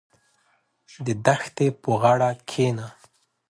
[1.05, 2.87] •د دښتې په غاړه کښېنه.